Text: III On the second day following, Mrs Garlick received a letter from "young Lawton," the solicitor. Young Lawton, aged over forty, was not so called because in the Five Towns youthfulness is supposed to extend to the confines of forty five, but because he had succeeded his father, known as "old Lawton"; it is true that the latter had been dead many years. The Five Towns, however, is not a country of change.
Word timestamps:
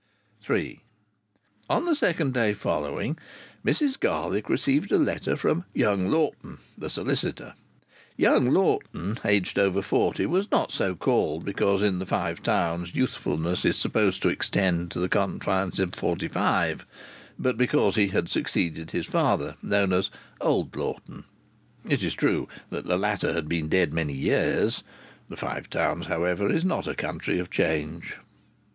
III 0.49 0.83
On 1.69 1.85
the 1.85 1.93
second 1.93 2.33
day 2.33 2.55
following, 2.55 3.19
Mrs 3.63 3.99
Garlick 3.99 4.49
received 4.49 4.91
a 4.91 4.97
letter 4.97 5.35
from 5.35 5.63
"young 5.75 6.07
Lawton," 6.07 6.57
the 6.75 6.89
solicitor. 6.89 7.53
Young 8.17 8.49
Lawton, 8.49 9.19
aged 9.23 9.59
over 9.59 9.83
forty, 9.83 10.25
was 10.25 10.49
not 10.49 10.71
so 10.71 10.95
called 10.95 11.45
because 11.45 11.83
in 11.83 11.99
the 11.99 12.07
Five 12.07 12.41
Towns 12.41 12.95
youthfulness 12.95 13.63
is 13.63 13.77
supposed 13.77 14.23
to 14.23 14.29
extend 14.29 14.89
to 14.89 14.99
the 14.99 15.07
confines 15.07 15.79
of 15.79 15.93
forty 15.93 16.27
five, 16.27 16.83
but 17.37 17.55
because 17.55 17.93
he 17.95 18.07
had 18.07 18.27
succeeded 18.27 18.89
his 18.89 19.05
father, 19.05 19.55
known 19.61 19.93
as 19.93 20.09
"old 20.41 20.75
Lawton"; 20.75 21.25
it 21.87 22.01
is 22.01 22.15
true 22.15 22.47
that 22.71 22.87
the 22.87 22.97
latter 22.97 23.33
had 23.33 23.47
been 23.47 23.69
dead 23.69 23.93
many 23.93 24.13
years. 24.13 24.81
The 25.29 25.37
Five 25.37 25.69
Towns, 25.69 26.07
however, 26.07 26.51
is 26.51 26.65
not 26.65 26.87
a 26.87 26.95
country 26.95 27.37
of 27.37 27.51
change. 27.51 28.17